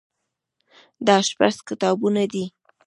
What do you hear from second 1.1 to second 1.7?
شپږ